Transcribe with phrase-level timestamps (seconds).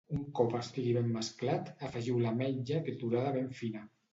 [0.19, 3.89] Un cop estigui ben mesclat, afegiu l'ametlla triturada ben fina.